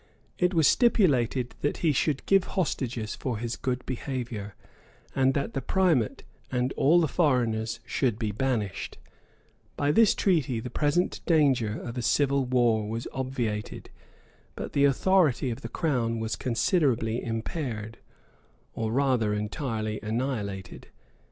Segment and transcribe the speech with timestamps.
[0.39, 4.55] It was stipulated that he should give hostages for his good behavior,
[5.15, 8.97] and that the primate and all the foreigners should be banished:
[9.77, 13.91] by this treaty the present danger of a civil war was obviated,
[14.55, 17.99] but the authority of the crown was considerably impaired,
[18.73, 20.87] or rather entirely annihilated.